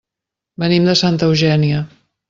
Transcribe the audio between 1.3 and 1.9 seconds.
Eugènia.